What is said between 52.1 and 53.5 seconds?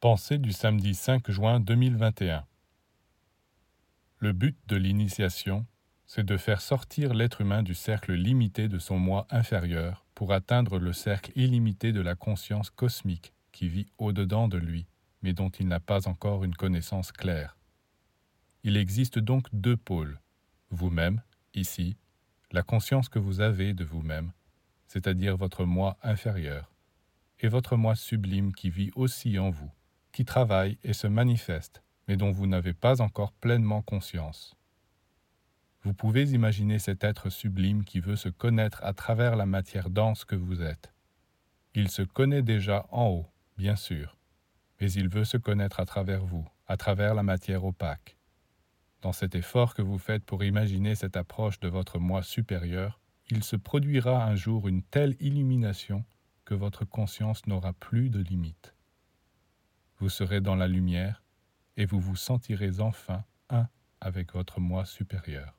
supérieur, il